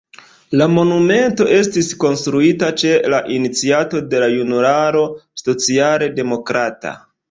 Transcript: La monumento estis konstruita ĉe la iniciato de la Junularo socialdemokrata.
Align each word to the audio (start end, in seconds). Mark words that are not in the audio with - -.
La 0.61 0.67
monumento 0.77 1.47
estis 1.57 1.91
konstruita 2.05 2.71
ĉe 2.85 2.95
la 3.17 3.21
iniciato 3.39 4.05
de 4.09 4.25
la 4.27 4.33
Junularo 4.41 5.09
socialdemokrata. 5.47 7.01